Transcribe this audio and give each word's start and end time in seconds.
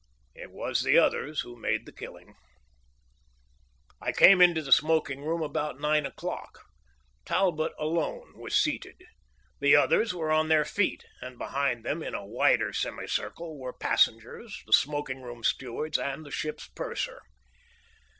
It 0.33 0.49
was 0.49 0.81
the 0.81 0.97
others 0.97 1.41
who 1.41 1.55
made 1.55 1.85
the 1.85 1.91
killing. 1.91 2.33
I 4.01 4.11
came 4.11 4.41
into 4.41 4.63
the 4.63 4.71
smoking 4.71 5.21
room 5.23 5.43
about 5.43 5.79
nine 5.79 6.07
o'clock. 6.07 6.63
Talbot 7.23 7.73
alone 7.77 8.33
was 8.35 8.55
seated. 8.57 9.03
The 9.59 9.75
others 9.75 10.11
were 10.11 10.31
on 10.31 10.47
their 10.47 10.65
feet, 10.65 11.05
and 11.21 11.37
behind 11.37 11.85
them 11.85 12.01
in 12.01 12.15
a 12.15 12.25
wider 12.25 12.73
semicircle 12.73 13.59
were 13.59 13.73
passengers, 13.73 14.63
the 14.65 14.73
smoking 14.73 15.21
room 15.21 15.43
stewards, 15.43 15.99
and 15.99 16.25
the 16.25 16.31
ship's 16.31 16.67
purser. 16.69 17.21